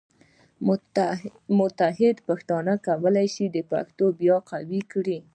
[1.59, 5.17] متحد پښتانه کولی شي پښتو بیا قوي کړي.